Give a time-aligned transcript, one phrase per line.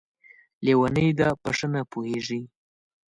[0.65, 2.41] لېونۍ ده، په ښه نه پوهېږي!